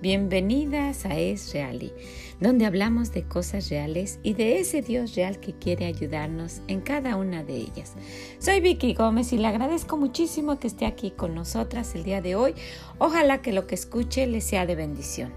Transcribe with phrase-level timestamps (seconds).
[0.00, 1.92] bienvenidas a Es Reali,
[2.38, 7.16] donde hablamos de cosas reales y de ese Dios real que quiere ayudarnos en cada
[7.16, 7.94] una de ellas.
[8.38, 12.36] Soy Vicky Gómez y le agradezco muchísimo que esté aquí con nosotras el día de
[12.36, 12.54] hoy.
[12.98, 15.32] Ojalá que lo que escuche le sea de bendición.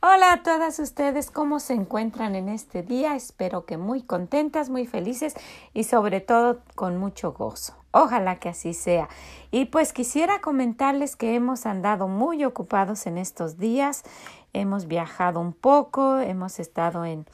[0.00, 3.16] Hola a todas ustedes, ¿cómo se encuentran en este día?
[3.16, 5.34] Espero que muy contentas, muy felices
[5.74, 7.74] y sobre todo con mucho gozo.
[8.00, 9.08] Ojalá que así sea.
[9.50, 14.04] Y pues quisiera comentarles que hemos andado muy ocupados en estos días,
[14.52, 17.26] hemos viajado un poco, hemos estado en,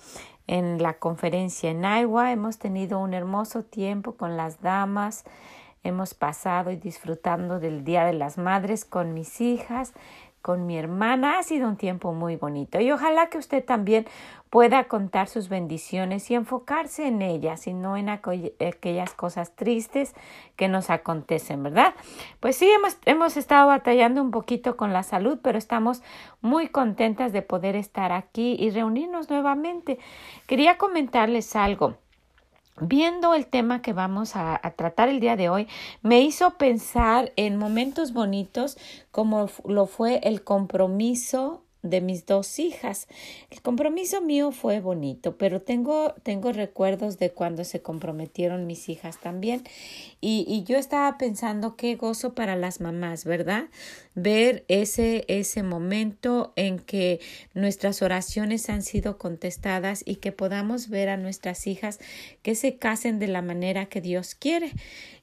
[0.46, 5.24] en la conferencia en Iowa, hemos tenido un hermoso tiempo con las damas,
[5.82, 9.92] hemos pasado y disfrutando del Día de las Madres con mis hijas,
[10.44, 11.38] con mi hermana.
[11.38, 14.06] Ha sido un tiempo muy bonito y ojalá que usted también
[14.50, 20.14] pueda contar sus bendiciones y enfocarse en ellas y no en aquellas cosas tristes
[20.54, 21.94] que nos acontecen, ¿verdad?
[22.40, 26.02] Pues sí, hemos, hemos estado batallando un poquito con la salud, pero estamos
[26.42, 29.98] muy contentas de poder estar aquí y reunirnos nuevamente.
[30.46, 31.96] Quería comentarles algo
[32.80, 35.68] viendo el tema que vamos a, tratar el día de hoy,
[36.02, 38.76] me hizo pensar en momentos bonitos
[39.10, 43.08] como lo fue el compromiso de mis dos hijas.
[43.50, 49.18] El compromiso mío fue bonito, pero tengo, tengo recuerdos de cuando se comprometieron mis hijas
[49.20, 49.62] también.
[50.20, 53.66] Y, y yo estaba pensando qué gozo para las mamás, ¿verdad?
[54.14, 57.20] Ver ese, ese momento en que
[57.52, 61.98] nuestras oraciones han sido contestadas y que podamos ver a nuestras hijas
[62.42, 64.72] que se casen de la manera que Dios quiere.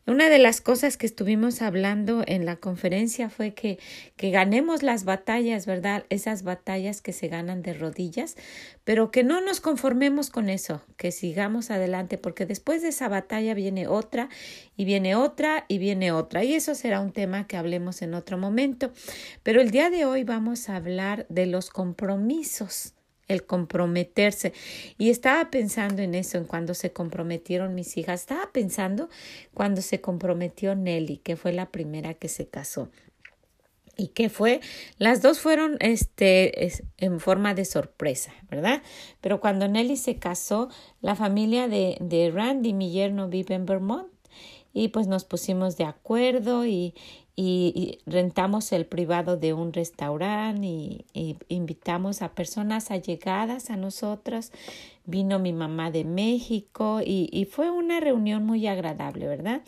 [0.07, 3.77] Una de las cosas que estuvimos hablando en la conferencia fue que,
[4.17, 6.05] que ganemos las batallas, ¿verdad?
[6.09, 8.35] Esas batallas que se ganan de rodillas,
[8.83, 13.53] pero que no nos conformemos con eso, que sigamos adelante, porque después de esa batalla
[13.53, 14.29] viene otra
[14.81, 16.43] y viene otra y viene otra.
[16.43, 18.91] Y eso será un tema que hablemos en otro momento.
[19.43, 22.95] Pero el día de hoy vamos a hablar de los compromisos
[23.27, 24.53] el comprometerse.
[24.97, 28.21] Y estaba pensando en eso, en cuando se comprometieron mis hijas.
[28.21, 29.07] Estaba pensando
[29.53, 32.89] cuando se comprometió Nelly, que fue la primera que se casó.
[33.97, 34.61] ¿Y qué fue?
[34.97, 38.81] Las dos fueron este, en forma de sorpresa, ¿verdad?
[39.21, 40.69] Pero cuando Nelly se casó,
[41.01, 44.11] la familia de, de Randy, mi yerno, vive en Vermont.
[44.73, 46.93] Y pues nos pusimos de acuerdo y,
[47.35, 50.67] y, rentamos el privado de un restaurante
[51.13, 54.51] y, invitamos a personas allegadas a nosotras.
[55.05, 59.61] Vino mi mamá de México y, y, fue una reunión muy agradable, ¿verdad?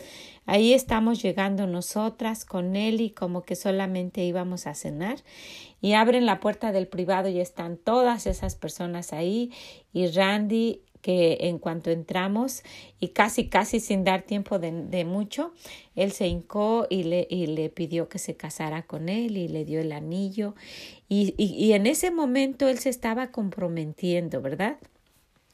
[0.45, 5.17] Ahí estamos llegando nosotras con él y como que solamente íbamos a cenar
[5.83, 9.51] y abren la puerta del privado y están todas esas personas ahí
[9.91, 12.63] y Randy que en cuanto entramos
[13.01, 15.51] y casi casi sin dar tiempo de, mucho,
[15.97, 19.65] él se hincó y le, y le pidió que se casara con él y le
[19.65, 20.55] dio el anillo
[21.09, 24.77] y, y, y en ese momento él se estaba comprometiendo, ¿verdad?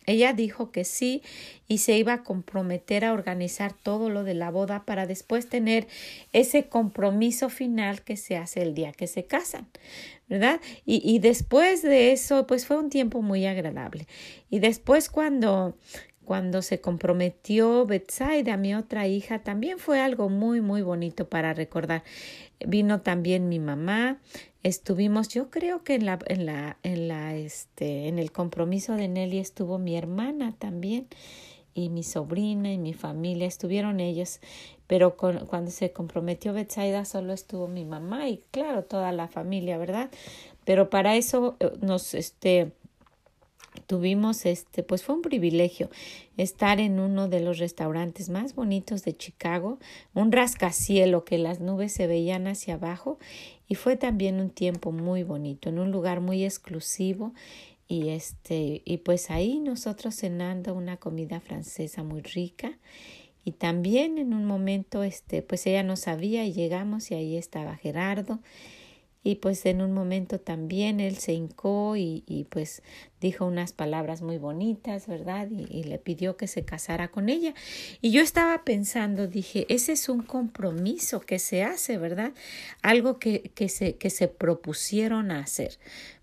[0.09, 1.21] Ella dijo que sí
[1.67, 5.87] y se iba a comprometer a organizar todo lo de la boda para después tener
[6.33, 9.67] ese compromiso final que se hace el día que se casan.
[10.29, 10.61] ¿Verdad?
[10.85, 14.07] Y, y después de eso, pues fue un tiempo muy agradable.
[14.49, 15.75] Y después cuando,
[16.23, 22.03] cuando se comprometió Betsaida, mi otra hija, también fue algo muy, muy bonito para recordar.
[22.65, 24.19] Vino también mi mamá,
[24.61, 29.07] estuvimos, yo creo que en la, en la, en la, este, en el compromiso de
[29.07, 31.07] Nelly estuvo mi hermana también
[31.73, 34.39] y mi sobrina y mi familia, estuvieron ellos,
[34.87, 40.09] pero cuando se comprometió Betsaida solo estuvo mi mamá y claro, toda la familia, ¿verdad?
[40.65, 42.71] Pero para eso eh, nos, este,
[43.87, 45.89] tuvimos este pues fue un privilegio
[46.37, 49.79] estar en uno de los restaurantes más bonitos de Chicago,
[50.13, 53.19] un rascacielo que las nubes se veían hacia abajo
[53.67, 57.33] y fue también un tiempo muy bonito, en un lugar muy exclusivo
[57.89, 62.77] y este y pues ahí nosotros cenando una comida francesa muy rica
[63.43, 67.75] y también en un momento este pues ella no sabía y llegamos y ahí estaba
[67.75, 68.39] Gerardo
[69.21, 72.81] y pues en un momento también él se hincó y, pues
[73.19, 75.49] dijo unas palabras muy bonitas, ¿verdad?
[75.51, 77.53] Y, le pidió que se casara con ella.
[78.01, 82.31] Y yo estaba pensando, dije, ese es un compromiso que se hace, ¿verdad?
[82.81, 85.77] Algo que, que, se, que se propusieron hacer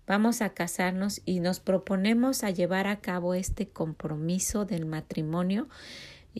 [0.07, 5.67] vamos a casarnos y nos proponemos a llevar a cabo este compromiso del matrimonio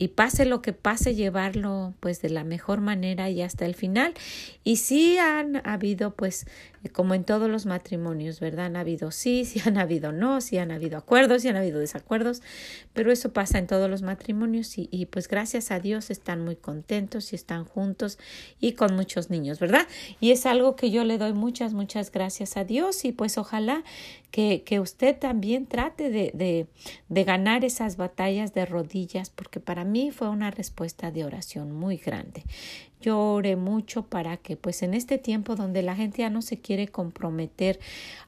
[0.00, 4.14] y pase lo que pase, llevarlo pues de la mejor manera y hasta el final.
[4.62, 6.46] Y sí han habido pues
[6.92, 8.66] como en todos los matrimonios, ¿verdad?
[8.66, 12.42] Han habido sí, sí han habido no, sí han habido acuerdos, sí han habido desacuerdos,
[12.92, 16.54] pero eso pasa en todos los matrimonios y, y pues gracias a Dios están muy
[16.54, 18.20] contentos y están juntos
[18.60, 19.88] y con muchos niños, ¿verdad?
[20.20, 23.82] Y es algo que yo le doy muchas, muchas gracias a Dios y pues ojalá
[24.30, 26.66] que, que usted también trate de, de,
[27.08, 31.96] de ganar esas batallas de rodillas porque para mí fue una respuesta de oración muy
[31.96, 32.44] grande.
[33.00, 36.58] Yo oré mucho para que pues en este tiempo donde la gente ya no se
[36.58, 37.78] quiere comprometer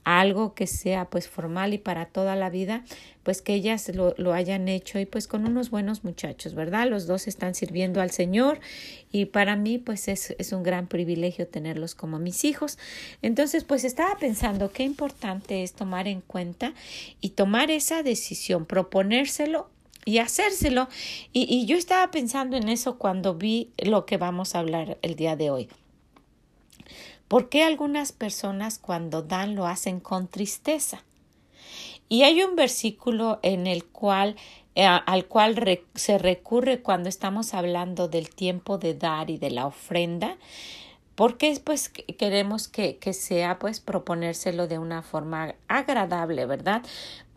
[0.05, 2.85] a algo que sea pues formal y para toda la vida,
[3.25, 6.89] pues que ellas lo, lo hayan hecho y pues con unos buenos muchachos, ¿verdad?
[6.89, 8.61] Los dos están sirviendo al Señor
[9.11, 12.79] y para mí pues es, es un gran privilegio tenerlos como mis hijos.
[13.23, 16.75] Entonces pues estaba pensando qué importante es tomar en cuenta
[17.21, 19.69] y tomar esa decisión, proponérselo
[20.05, 20.89] y hacérselo.
[21.33, 25.17] Y, y, yo estaba pensando en eso cuando vi lo que vamos a hablar el
[25.17, 25.69] día de hoy.
[27.29, 31.05] ¿Por qué algunas personas cuando dan lo hacen con tristeza?
[32.09, 34.37] Y hay un versículo en el cual
[34.75, 39.67] eh, al cual se recurre cuando estamos hablando del tiempo de dar y de la
[39.67, 40.37] ofrenda
[41.21, 46.83] porque pues queremos que, que sea pues proponérselo de una forma agradable, ¿verdad?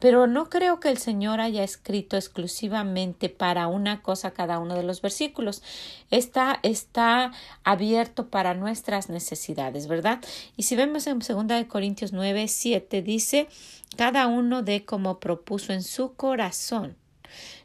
[0.04, 4.84] Pero no creo que el Señor haya escrito exclusivamente para una cosa cada uno de
[4.84, 5.64] los versículos.
[6.12, 7.32] Está, está
[7.64, 10.20] abierto para nuestras necesidades, ¿verdad?
[10.58, 13.48] Y si vemos en 2 Corintios 9, 7, dice,
[13.96, 16.98] cada uno de como propuso en su corazón,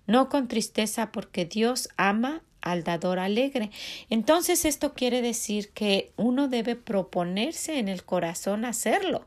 [0.07, 3.73] no con tristeza porque Dios ama al dador alegre.
[4.11, 9.27] Entonces esto quiere decir que uno debe proponerse en el corazón hacerlo.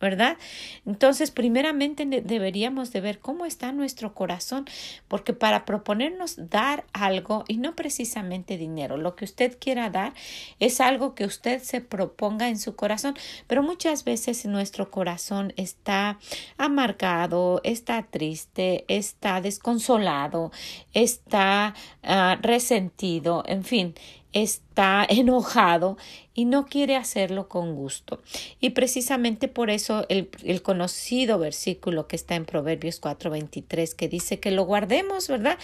[0.00, 0.38] ¿Verdad?
[0.86, 4.64] Entonces, primeramente deberíamos de ver cómo está nuestro corazón,
[5.08, 10.14] porque para proponernos dar algo, y no precisamente dinero, lo que usted quiera dar
[10.58, 13.14] es algo que usted se proponga en su corazón,
[13.46, 16.18] pero muchas veces nuestro corazón está
[16.56, 20.50] amargado, está triste, está desconsolado,
[20.94, 23.94] está uh, resentido, en fin,
[24.32, 25.96] está enojado
[26.34, 28.22] y no quiere hacerlo con gusto.
[28.60, 34.40] Y precisamente por eso el, el conocido versículo que está en Proverbios 4:23 que dice
[34.40, 35.58] que lo guardemos, ¿verdad?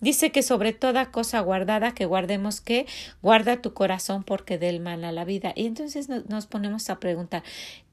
[0.00, 2.86] Dice que sobre toda cosa guardada, que guardemos que
[3.22, 5.52] guarda tu corazón porque del mal a la vida.
[5.56, 7.42] Y entonces nos, nos ponemos a preguntar,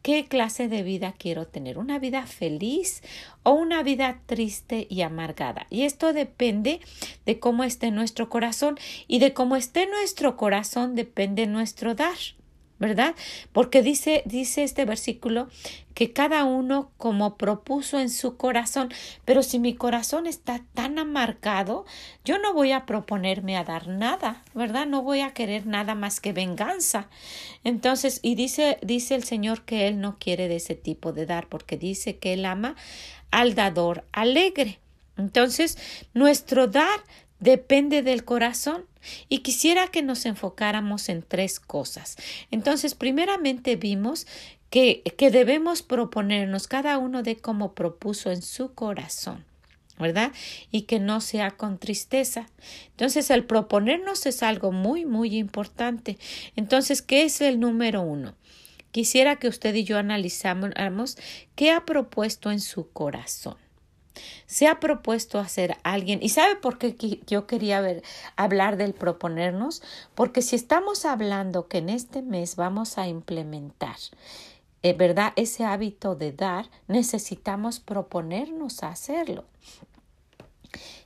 [0.07, 1.77] ¿Qué clase de vida quiero tener?
[1.77, 3.03] ¿Una vida feliz
[3.43, 5.67] o una vida triste y amargada?
[5.69, 6.79] Y esto depende
[7.25, 12.15] de cómo esté nuestro corazón y de cómo esté nuestro corazón depende nuestro dar.
[12.79, 13.15] ¿Verdad?
[13.51, 15.47] Porque dice, dice este versículo
[15.93, 18.93] que cada uno como propuso en su corazón,
[19.25, 21.85] pero si mi corazón está tan amargado,
[22.23, 24.85] yo no voy a proponerme a dar nada, ¿verdad?
[24.85, 27.09] No voy a querer nada más que venganza.
[27.63, 31.47] Entonces, y dice, dice el Señor que Él no quiere de ese tipo de dar,
[31.47, 32.75] porque dice que Él ama
[33.31, 34.79] al dador alegre.
[35.17, 35.77] Entonces,
[36.13, 36.99] nuestro dar
[37.39, 38.85] depende del corazón.
[39.29, 42.17] Y quisiera que nos enfocáramos en tres cosas.
[42.51, 44.27] Entonces, primeramente vimos
[44.69, 49.45] que, que debemos proponernos cada uno de como propuso en su corazón.
[49.99, 50.31] ¿verdad?
[50.71, 52.47] Y que no sea con tristeza.
[52.91, 56.19] Entonces, el proponernos es algo muy, muy importante.
[56.55, 58.35] Entonces, ¿qué es el número uno?
[58.91, 61.17] Quisiera que usted y yo analizáramos
[61.55, 63.57] qué ha propuesto en su corazón
[64.45, 66.19] se ha propuesto hacer alguien.
[66.21, 66.95] ¿Y sabe por qué
[67.27, 68.03] yo quería ver,
[68.35, 69.81] hablar del proponernos?
[70.15, 73.97] Porque si estamos hablando que en este mes vamos a implementar
[74.83, 75.33] eh, ¿verdad?
[75.35, 79.43] Ese hábito de dar, necesitamos proponernos a hacerlo.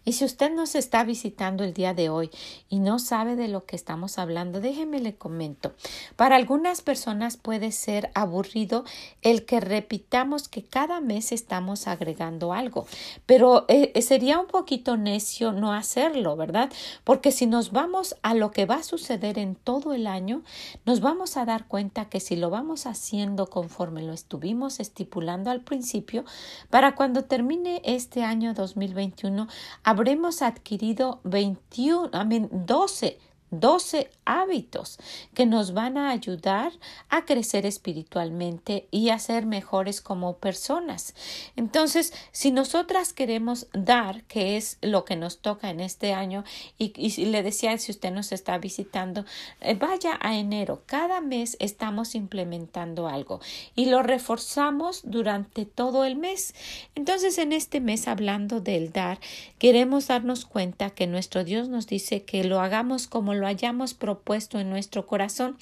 [0.03, 2.31] Y si usted nos está visitando el día de hoy
[2.69, 5.73] y no sabe de lo que estamos hablando, déjeme le comento.
[6.15, 8.83] Para algunas personas puede ser aburrido
[9.21, 12.87] el que repitamos que cada mes estamos agregando algo,
[13.27, 16.71] pero eh, eh, sería un poquito necio no hacerlo, ¿verdad?
[17.03, 20.41] Porque si nos vamos a lo que va a suceder en todo el año,
[20.85, 25.61] nos vamos a dar cuenta que si lo vamos haciendo conforme lo estuvimos estipulando al
[25.61, 26.25] principio,
[26.71, 29.47] para cuando termine este año 2021,
[29.91, 33.19] habremos adquirido 21, I mean, 12
[33.51, 34.97] 12 hábitos
[35.33, 36.71] que nos van a ayudar
[37.09, 41.13] a crecer espiritualmente y a ser mejores como personas.
[41.55, 46.43] Entonces, si nosotras queremos dar, que es lo que nos toca en este año,
[46.77, 49.25] y, le decía, si usted nos está visitando,
[49.59, 50.83] eh, vaya a enero.
[50.85, 53.41] Cada mes estamos implementando algo
[53.75, 56.55] y lo reforzamos durante todo el mes.
[56.95, 59.19] Entonces, en este mes, hablando del dar,
[59.59, 64.59] queremos darnos cuenta que nuestro Dios nos dice que lo hagamos como lo hayamos propuesto
[64.59, 65.57] en nuestro corazón.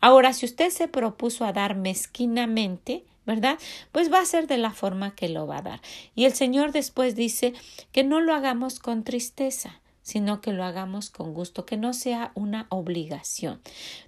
[0.00, 3.58] Ahora, si usted se propuso a dar mezquinamente, ¿verdad?
[3.92, 5.80] Pues va a ser de la forma que lo va a dar.
[6.14, 7.52] Y el Señor después dice
[7.92, 12.32] que no lo hagamos con tristeza sino que lo hagamos con gusto, que no sea
[12.34, 13.60] una obligación.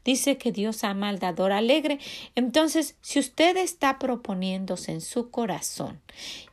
[0.04, 1.98] Dice que Dios ama al dador alegre.
[2.34, 6.00] Entonces, si usted está proponiéndose en su corazón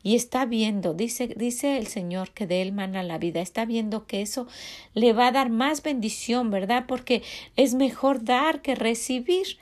[0.02, 4.06] y está viendo, dice, dice el Señor que de él mana la vida, está viendo
[4.06, 4.46] que eso
[4.94, 6.84] le va a dar más bendición, ¿verdad?
[6.86, 7.22] Porque
[7.56, 9.58] es mejor dar que recibir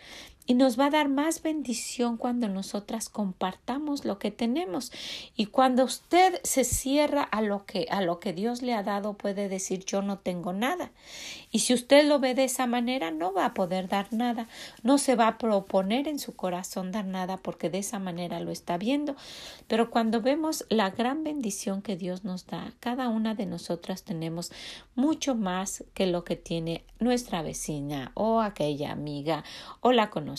[0.46, 4.92] y nos va a dar más bendición cuando nosotras compartamos lo que tenemos.
[5.36, 9.14] Y cuando usted se cierra a lo que a lo que Dios le ha dado
[9.14, 10.90] puede decir yo no tengo nada
[11.52, 14.48] y si usted lo ve de esa manera no va a poder dar nada.
[14.82, 18.50] No se va a proponer en su corazón dar nada porque de esa manera lo
[18.50, 19.16] está viendo.
[19.66, 24.52] Pero cuando vemos la gran bendición que Dios nos da cada una de nosotras tenemos
[24.94, 29.44] mucho más que lo que tiene nuestra vecina o aquella amiga
[29.80, 30.29] o la conocida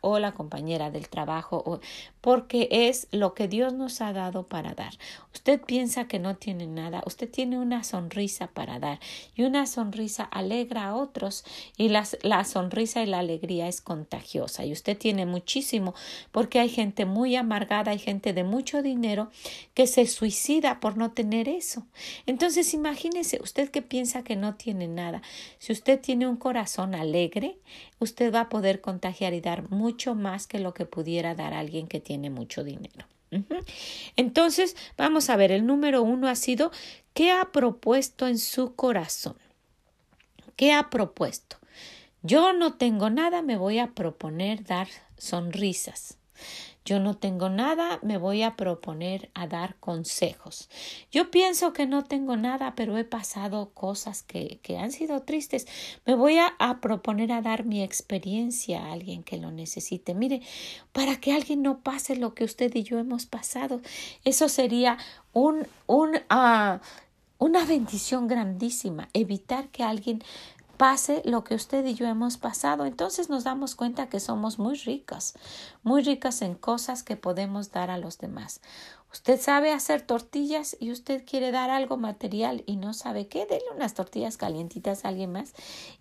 [0.00, 1.80] o la compañera del trabajo,
[2.20, 4.92] porque es lo que Dios nos ha dado para dar.
[5.34, 8.98] Usted piensa que no tiene nada, usted tiene una sonrisa para dar
[9.34, 11.44] y una sonrisa alegra a otros
[11.76, 15.94] y la, la sonrisa y la alegría es contagiosa y usted tiene muchísimo
[16.32, 19.30] porque hay gente muy amargada, hay gente de mucho dinero
[19.74, 21.86] que se suicida por no tener eso.
[22.26, 25.22] Entonces imagínese usted que piensa que no tiene nada.
[25.58, 27.58] Si usted tiene un corazón alegre,
[27.98, 31.86] usted va a poder contagiar y dar mucho más que lo que pudiera dar alguien
[31.86, 33.06] que tiene mucho dinero.
[34.16, 36.72] Entonces, vamos a ver, el número uno ha sido
[37.14, 39.36] ¿qué ha propuesto en su corazón?
[40.56, 41.56] ¿Qué ha propuesto?
[42.22, 46.18] Yo no tengo nada, me voy a proponer dar sonrisas.
[46.90, 50.68] Yo no tengo nada, me voy a proponer a dar consejos.
[51.12, 55.68] Yo pienso que no tengo nada, pero he pasado cosas que, que han sido tristes.
[56.04, 60.14] Me voy a, proponer a dar mi experiencia a alguien que lo necesite.
[60.14, 60.42] Mire,
[60.90, 63.80] para que alguien no pase lo que usted y yo hemos pasado,
[64.24, 64.98] eso sería
[65.32, 66.80] un, un, uh,
[67.38, 69.08] una bendición grandísima.
[69.12, 70.24] Evitar que alguien
[70.80, 74.76] pase lo que usted y yo hemos pasado, entonces nos damos cuenta que somos muy
[74.76, 75.34] ricas,
[75.82, 78.62] muy ricas en cosas que podemos dar a los demás.
[79.12, 83.64] Usted sabe hacer tortillas y usted quiere dar algo material y no sabe qué, dele
[83.76, 85.52] unas tortillas calientitas a alguien más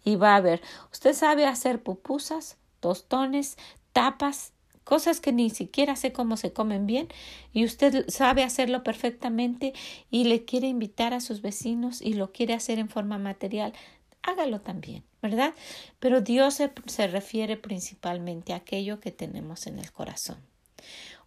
[0.06, 0.62] y va a ver.
[0.94, 3.58] Usted sabe hacer pupusas, tostones,
[3.92, 4.54] tapas,
[4.86, 7.10] cosas que ni siquiera sé cómo se comen bien
[7.52, 9.74] y usted sabe hacerlo perfectamente
[10.10, 13.74] y le quiere invitar a sus vecinos y lo quiere hacer en forma material
[14.24, 15.54] hágalo también, ¿verdad?
[16.00, 20.38] Pero Dios se, refiere principalmente a aquello que tenemos en el corazón.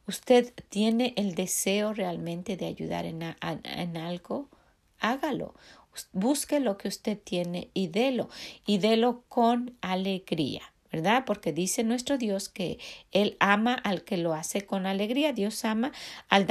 [0.06, 4.49] ¿Usted tiene el deseo realmente de ayudar en, en algo?
[4.99, 5.54] Hágalo.
[6.12, 8.28] Busque lo que usted tiene y délo,
[8.66, 10.62] y délo con alegría.
[10.92, 11.25] ¿verdad?
[11.25, 12.78] Porque dice nuestro Dios que
[13.12, 15.32] Él ama al que lo hace con alegría.
[15.32, 15.90] Dios ama
[16.28, 16.46] al,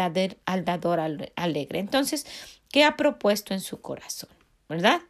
[0.46, 1.00] al dador
[1.36, 1.80] alegre.
[1.80, 2.26] Entonces,
[2.70, 4.32] ¿qué ha propuesto en su corazón?
[4.68, 5.02] ¿Verdad?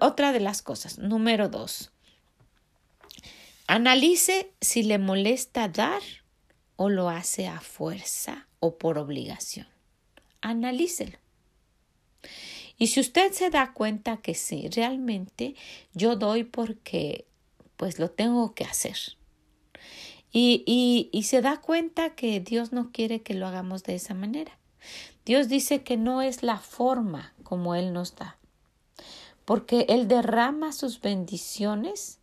[0.00, 1.92] Otra de las cosas, número dos,
[3.66, 6.02] analice si le molesta dar
[6.76, 9.66] o lo hace a fuerza o por obligación.
[10.40, 11.18] Analícelo.
[12.78, 15.56] Y si usted se da cuenta que sí, realmente
[15.92, 17.26] yo doy porque
[17.76, 18.96] pues lo tengo que hacer.
[20.30, 24.14] Y, y, y se da cuenta que Dios no quiere que lo hagamos de esa
[24.14, 24.58] manera.
[25.24, 28.37] Dios dice que no es la forma como Él nos da
[29.48, 32.18] porque Él derrama sus bendiciones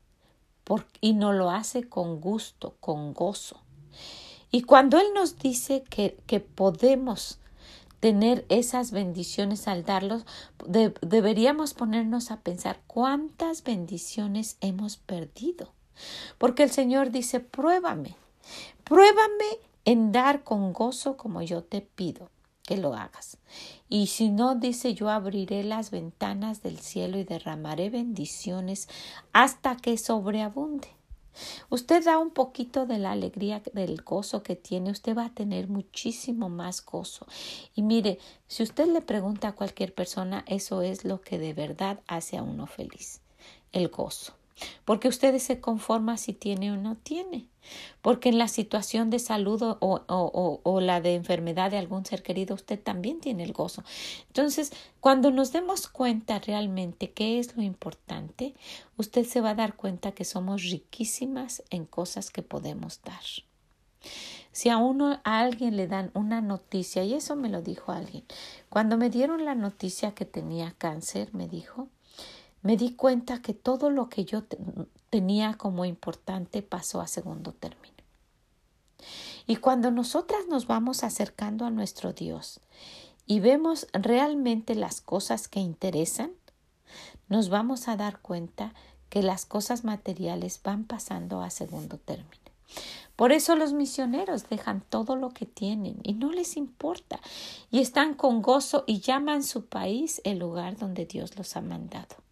[1.02, 3.64] y no lo hace con gusto, con gozo.
[4.52, 7.40] Y cuando Él nos dice que, que podemos
[8.00, 10.24] tener esas bendiciones al darlos,
[10.68, 15.74] deberíamos ponernos a pensar cuántas bendiciones hemos perdido.
[16.38, 18.18] Porque el Señor dice, pruébame,
[18.84, 22.30] pruébame en dar con gozo como yo te pido
[22.66, 23.38] que lo hagas.
[23.90, 28.90] Y si no, dice yo abriré las ventanas del cielo y derramaré bendiciones
[29.34, 30.88] hasta que sobreabunde.
[31.70, 35.68] Usted da un poquito de la alegría, del gozo que tiene, usted va a tener
[35.68, 37.28] muchísimo más gozo.
[37.74, 42.00] Y mire, si usted le pregunta a cualquier persona, eso es lo que de verdad
[42.08, 43.22] hace a uno feliz
[43.74, 44.34] el gozo.
[44.86, 47.48] Porque usted se conforma si tiene o no tiene.
[48.02, 52.22] Porque en la situación de salud o, o, o, la de enfermedad de algún ser
[52.24, 53.84] querido, usted también tiene el gozo.
[54.28, 58.54] Entonces, cuando nos demos cuenta realmente qué es lo importante,
[58.98, 63.24] usted se va a dar cuenta que somos riquísimas en cosas que podemos dar.
[64.52, 68.24] Si a uno a alguien le dan una noticia, y eso me lo dijo alguien,
[68.70, 71.90] cuando me dieron la noticia que tenía cáncer, me dijo,
[72.66, 74.42] me di cuenta que todo lo que yo
[75.12, 77.94] tenía como importante pasó a segundo término.
[79.46, 82.60] Y cuando nosotras nos vamos acercando a nuestro Dios
[83.28, 86.32] y vemos realmente las cosas que interesan,
[87.30, 88.74] nos vamos a dar cuenta
[89.10, 92.50] que las cosas materiales van pasando a segundo término.
[93.16, 97.20] Por eso los misioneros dejan todo lo que tienen y no les importa
[97.70, 102.26] y están con gozo y llaman su país el lugar donde Dios los ha mandado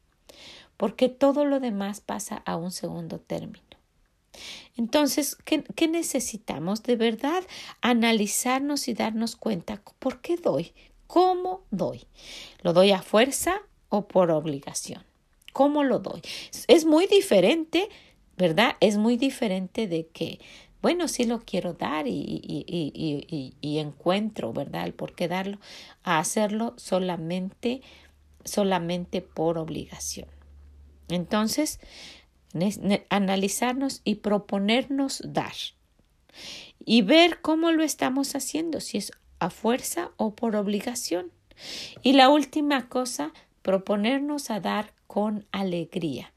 [0.83, 3.63] porque todo lo demás pasa a un segundo término.
[4.75, 6.83] Entonces, ¿qué, ¿qué, necesitamos?
[6.83, 7.41] De verdad,
[7.79, 10.73] analizarnos y darnos cuenta por qué doy,
[11.07, 12.01] cómo doy.
[12.63, 15.05] ¿Lo doy a fuerza o por obligación?
[15.53, 16.21] ¿Cómo lo doy?
[16.67, 17.87] Es muy diferente,
[18.35, 18.75] ¿verdad?
[18.81, 20.41] Es muy diferente de que,
[20.81, 24.83] bueno, sí lo quiero dar y, y encuentro, ¿verdad?
[24.83, 25.59] El por qué darlo,
[26.03, 27.81] a hacerlo solamente,
[28.43, 30.27] solamente por obligación.
[31.10, 31.79] Entonces,
[33.10, 35.53] analizarnos y proponernos dar
[36.86, 41.31] y ver cómo lo estamos haciendo, si es a fuerza o por obligación.
[42.01, 43.31] Y la última cosa,
[43.62, 46.33] proponernos a dar con alegría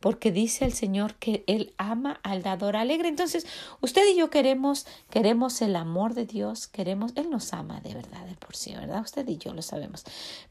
[0.00, 3.08] porque dice el Señor que Él ama al dador alegre.
[3.08, 3.46] Entonces,
[3.80, 8.24] usted y yo queremos, queremos el amor de Dios, queremos, Él nos ama de verdad,
[8.26, 9.02] de por sí, ¿verdad?
[9.02, 10.04] Usted y yo lo sabemos.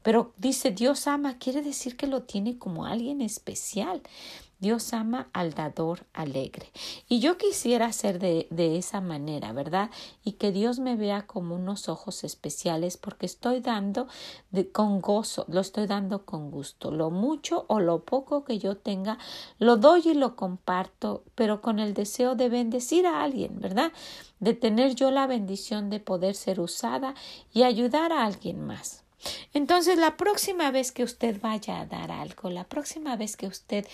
[0.04, 4.02] Pero dice Dios ama, quiere decir que lo tiene como alguien especial.
[4.60, 6.72] Dios ama al dador alegre.
[7.08, 9.92] Y yo quisiera ser de, de, esa manera, ¿verdad?
[10.24, 14.08] Y que Dios me vea como unos ojos especiales porque estoy dando
[14.72, 16.92] con gozo, lo estoy dando con gusto.
[16.92, 19.18] Lo mucho o lo poco que yo tenga,
[19.60, 23.92] lo doy y lo comparto, pero con el deseo de bendecir a alguien, ¿verdad?
[24.40, 27.16] De tener yo la bendición de poder ser usada
[27.54, 29.07] y ayudar a alguien más.
[29.54, 33.88] Entonces, la próxima vez que usted vaya a dar algo, la próxima vez que usted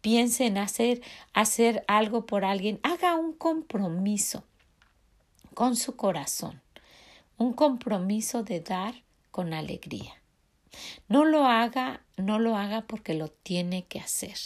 [0.00, 4.44] piense en hacer, hacer algo por alguien, haga un compromiso
[5.54, 6.62] con su corazón,
[7.36, 10.14] un compromiso de dar con alegría.
[11.08, 14.36] No lo haga, no lo haga porque lo tiene que hacer,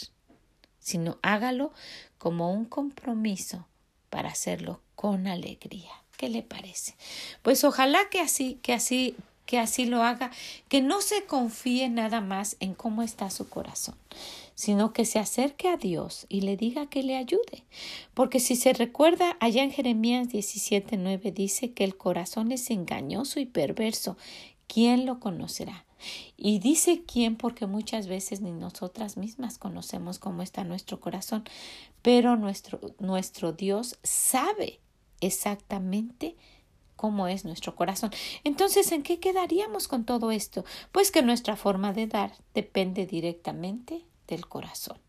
[0.79, 1.71] sino hágalo
[2.17, 3.67] como un compromiso
[4.09, 5.91] para hacerlo con alegría.
[6.17, 6.95] ¿Qué le parece?
[7.41, 9.15] Pues ojalá que así, que así
[9.45, 10.31] que así lo haga,
[10.69, 13.95] que no se confíe nada más en cómo está su corazón,
[14.55, 17.63] sino que se acerque a Dios y le diga que le ayude.
[18.13, 23.45] Porque si se recuerda, allá en Jeremías 17:9 dice que el corazón es engañoso y
[23.45, 24.17] perverso.
[24.67, 25.85] ¿Quién lo conocerá?
[26.37, 31.43] Y dice quién porque muchas veces ni nosotras mismas conocemos cómo está nuestro corazón,
[32.01, 34.79] pero nuestro, nuestro Dios sabe
[35.21, 36.35] exactamente
[37.03, 38.11] cómo es nuestro corazón.
[38.45, 40.63] Entonces, ¿en qué quedaríamos con todo esto?
[40.93, 44.99] Pues que nuestra forma de dar depende directamente del corazón,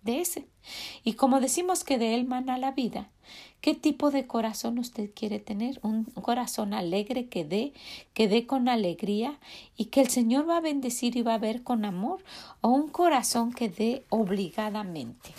[0.00, 0.48] de ese.
[1.02, 3.10] Y como decimos que de él mana la vida,
[3.60, 5.80] ¿qué tipo de corazón usted quiere tener?
[5.82, 7.74] Un corazón alegre que dé,
[8.14, 9.38] que dé con alegría
[9.76, 12.24] y que el Señor va a bendecir y va a ver con amor,
[12.62, 15.34] o un corazón que dé obligadamente.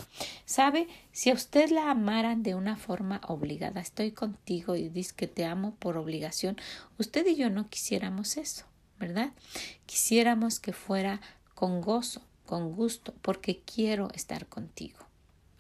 [0.46, 0.88] ¿Sabe?
[1.15, 5.45] Si a usted la amaran de una forma obligada, estoy contigo y dice que te
[5.45, 6.58] amo por obligación,
[6.99, 8.65] usted y yo no quisiéramos eso,
[8.99, 9.32] ¿verdad?
[9.86, 11.21] Quisiéramos que fuera
[11.54, 14.99] con gozo, con gusto, porque quiero estar contigo.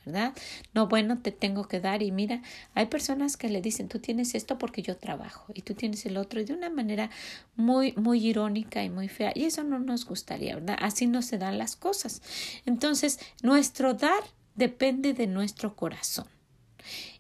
[0.05, 0.33] ¿verdad?
[0.73, 2.41] No, bueno, te tengo que dar y mira,
[2.73, 6.17] hay personas que le dicen, tú tienes esto porque yo trabajo y tú tienes el
[6.17, 7.09] otro y de una manera
[7.55, 10.77] muy, muy irónica y muy fea y eso no nos gustaría, ¿verdad?
[10.81, 12.21] Así no se dan las cosas.
[12.65, 14.21] Entonces, nuestro dar
[14.55, 16.27] depende de nuestro corazón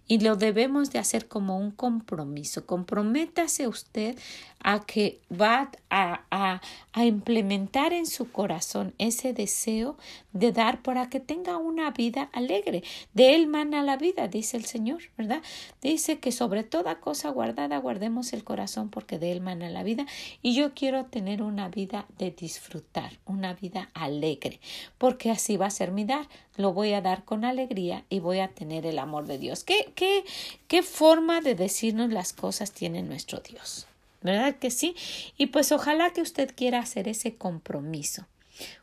[0.07, 2.65] y lo debemos de hacer como un compromiso.
[2.65, 4.17] Comprométase usted
[4.59, 6.61] a que va a, a,
[6.93, 9.97] a, implementar en su corazón ese deseo
[10.35, 12.83] de dar para que tenga una vida alegre.
[13.13, 15.41] De él mana la vida, dice el Señor, ¿verdad?
[15.81, 20.05] Dice que sobre toda cosa guardada guardemos el corazón porque de él mana la vida
[20.41, 24.59] y yo quiero tener una vida de disfrutar, una vida alegre,
[24.97, 26.27] porque así va a ser mi dar.
[26.57, 29.63] Lo voy a dar con alegría y voy a tener el amor de Dios.
[29.63, 30.25] ¿Qué, qué,
[30.67, 33.87] qué forma de decirnos las cosas tiene nuestro Dios?
[34.21, 34.95] ¿verdad que sí?
[35.37, 38.25] Y pues ojalá que usted quiera hacer ese compromiso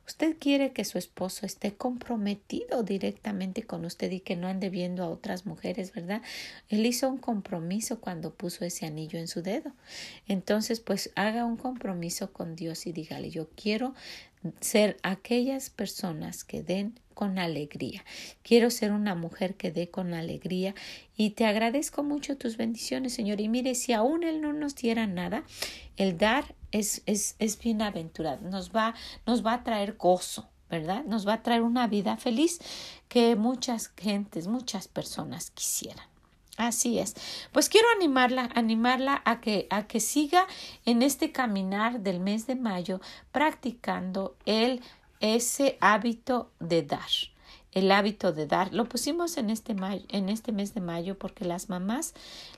[0.07, 5.03] Usted quiere que su esposo esté comprometido directamente con usted y que no ande viendo
[5.03, 6.23] a otras mujeres, ¿verdad?
[6.69, 9.73] Él hizo un compromiso cuando puso ese anillo en su dedo.
[10.29, 13.95] Entonces, pues haga un compromiso con Dios y dígale, yo quiero
[14.61, 18.05] ser aquellas personas que den con alegría.
[18.43, 20.75] Quiero ser una mujer que dé con alegría
[21.17, 23.41] y te agradezco mucho tus bendiciones, Señor.
[23.41, 25.45] Y mire, si aún Él no nos diera nada,
[25.97, 28.95] el dar es, es, es bienaventurado, nos va,
[29.27, 30.49] nos va a traer gozo.
[30.69, 31.05] ¿verdad?
[31.05, 32.59] Nos va a traer una vida feliz
[33.07, 36.07] que muchas gentes, muchas personas quisieran.
[36.57, 37.15] Así es.
[37.53, 40.47] Pues quiero animarla, animarla a que, a que siga
[40.87, 44.81] en este caminar del mes de mayo practicando el,
[45.21, 47.11] ese hábito de dar
[47.73, 48.73] el hábito de dar.
[48.73, 49.75] Lo pusimos en este,
[50.09, 52.15] en este mes de mayo porque las mamás,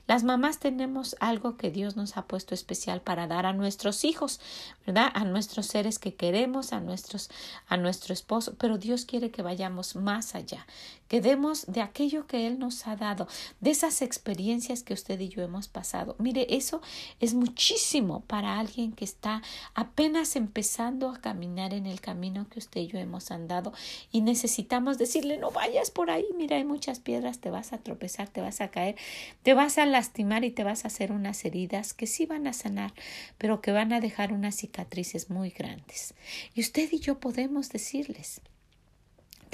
[0.07, 4.39] las mamás tenemos algo que Dios nos ha puesto especial para dar a nuestros hijos,
[4.85, 5.09] ¿verdad?
[5.13, 7.29] A nuestros seres que queremos, a nuestros,
[7.67, 10.67] a nuestro esposo, pero Dios quiere que vayamos más allá,
[11.07, 13.27] que demos de aquello que Él nos ha dado,
[13.59, 16.15] de esas experiencias que usted y yo hemos pasado.
[16.19, 16.81] Mire, eso
[17.19, 19.41] es muchísimo para alguien que está
[19.73, 23.73] apenas empezando a caminar en el camino que usted y yo hemos andado
[24.11, 28.29] y necesitamos decirle no vayas por ahí, mira, hay muchas piedras, te vas a tropezar,
[28.29, 28.95] te vas a caer,
[29.43, 32.53] te vas a lastimar y te vas a hacer unas heridas que sí van a
[32.53, 32.93] sanar,
[33.37, 36.13] pero que van a dejar unas cicatrices muy grandes.
[36.53, 38.41] Y usted y yo podemos decirles,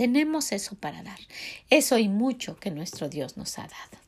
[0.01, 1.19] tenemos eso para dar,
[1.69, 4.01] eso y mucho que nuestro Dios nos ha dado.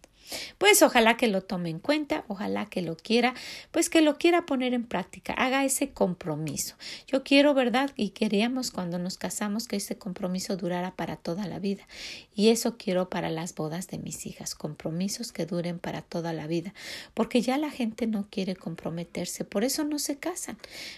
[0.57, 3.35] Pues ojalá que lo tome en cuenta, ojalá que lo quiera,
[3.69, 6.73] pues que lo quiera poner en práctica, haga ese compromiso.
[7.05, 7.91] Yo quiero, ¿verdad?
[7.95, 11.87] Y queríamos cuando nos casamos que ese compromiso durara para toda la vida.
[12.33, 16.47] Y eso quiero para las bodas de mis hijas, compromisos que duren para toda la
[16.47, 16.73] vida,
[17.13, 20.57] porque ya la gente no quiere comprometerse, por eso no se casan.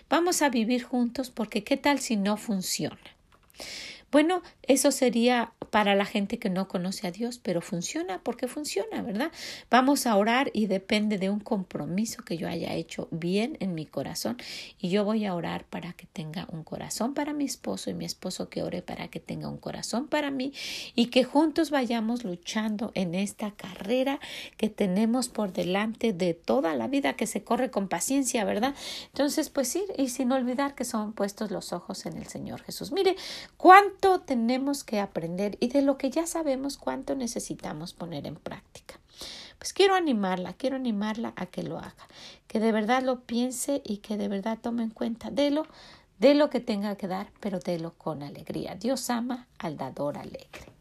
[0.10, 2.98] Vamos a vivir juntos porque ¿qué tal si no funciona?
[4.12, 9.02] Bueno, eso sería para la gente que no conoce a Dios, pero funciona porque funciona,
[9.02, 9.32] ¿verdad?
[9.70, 13.86] Vamos a orar y depende de un compromiso que yo haya hecho bien en mi
[13.86, 14.38] corazón
[14.80, 18.06] y yo voy a orar para que tenga un corazón para mi esposo y mi
[18.06, 20.54] esposo que ore para que tenga un corazón para mí
[20.96, 24.20] y que juntos vayamos luchando en esta carrera
[24.58, 28.76] que tenemos por delante de toda la vida que se corre con paciencia, ¿verdad?
[29.08, 32.92] Entonces, pues sí, y sin olvidar que son puestos los ojos en el Señor Jesús.
[32.92, 33.16] Mire,
[33.58, 39.00] cuánto tenemos que aprender y de lo que ya sabemos cuánto necesitamos poner en práctica.
[39.58, 42.08] Pues quiero animarla, quiero animarla a que lo haga,
[42.48, 45.66] que de verdad lo piense y que de verdad tome en cuenta de lo,
[46.20, 48.76] lo que tenga que dar, pero délo con alegría.
[48.76, 50.75] Dios ama al dador alegre.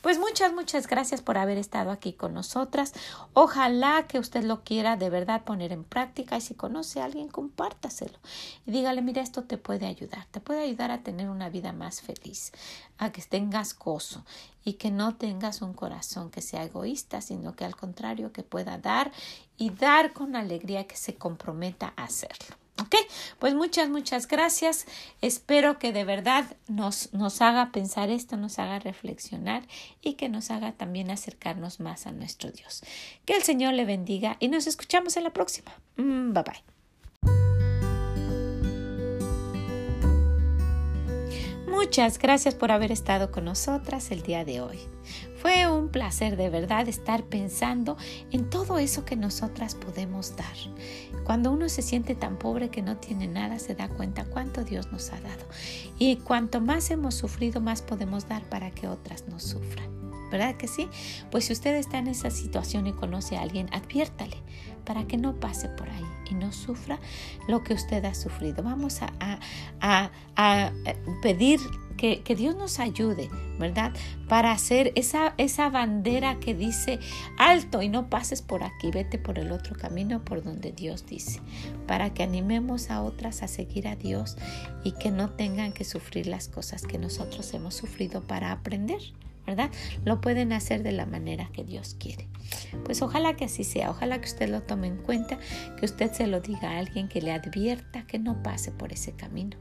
[0.00, 2.92] Pues muchas, muchas gracias por haber estado aquí con nosotras.
[3.32, 7.28] Ojalá que usted lo quiera de verdad poner en práctica y si conoce a alguien,
[7.28, 8.18] compártaselo
[8.66, 12.00] y dígale, mira, esto te puede ayudar, te puede ayudar a tener una vida más
[12.00, 12.52] feliz,
[12.98, 14.24] a que tengas gozo
[14.64, 18.78] y que no tengas un corazón que sea egoísta, sino que al contrario, que pueda
[18.78, 19.12] dar
[19.56, 22.65] y dar con alegría, que se comprometa a hacerlo.
[22.78, 22.94] Ok,
[23.38, 24.86] pues muchas, muchas gracias.
[25.22, 29.62] Espero que de verdad nos, nos haga pensar esto, nos haga reflexionar
[30.02, 32.82] y que nos haga también acercarnos más a nuestro Dios.
[33.24, 35.72] Que el Señor le bendiga y nos escuchamos en la próxima.
[35.96, 36.76] Mm, bye bye.
[41.66, 44.78] Muchas gracias por haber estado con nosotras el día de hoy.
[45.40, 47.96] Fue un placer de verdad estar pensando
[48.30, 50.56] en todo eso que nosotras podemos dar.
[51.24, 54.90] Cuando uno se siente tan pobre que no tiene nada, se da cuenta cuánto Dios
[54.92, 55.44] nos ha dado.
[55.98, 59.96] Y cuanto más hemos sufrido, más podemos dar para que otras no sufran.
[60.30, 60.88] ¿Verdad que sí?
[61.30, 64.36] Pues si usted está en esa situación y conoce a alguien, adviértale
[64.84, 66.98] para que no pase por ahí y no sufra
[67.48, 68.62] lo que usted ha sufrido.
[68.62, 69.40] Vamos a,
[69.80, 70.72] a,
[71.22, 71.60] pedir
[71.96, 73.28] que, Dios nos ayude,
[73.58, 73.92] ¿verdad?
[74.28, 76.98] Para hacer esa, esa bandera que dice
[77.38, 81.40] alto y no pases por aquí, vete por el otro camino por donde Dios dice,
[81.86, 84.36] para que animemos a otras a seguir a Dios
[84.84, 89.00] y que no tengan que sufrir las cosas que nosotros hemos sufrido para aprender.
[89.46, 89.70] ¿verdad?
[90.04, 92.26] Lo pueden hacer de la manera que Dios quiere.
[92.84, 95.38] Pues ojalá que así sea, ojalá que usted lo tome en cuenta,
[95.78, 99.12] que usted se lo diga a alguien que le advierta que no pase por ese
[99.12, 99.56] camino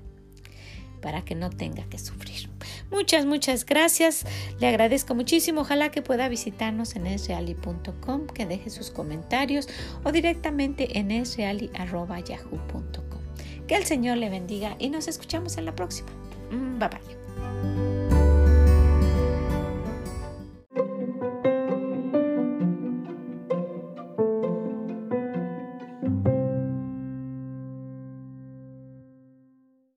[0.96, 2.50] para que no tenga que sufrir.
[2.92, 4.26] Muchas, muchas gracias.
[4.60, 5.62] Le agradezco muchísimo.
[5.62, 9.68] Ojalá que pueda visitarnos en esreali.com, que deje sus comentarios
[10.04, 13.22] o directamente en esreali.yahoo.com.
[13.68, 16.10] Que el Señor le bendiga y nos escuchamos en la próxima.
[16.52, 17.95] Mm, bye bye.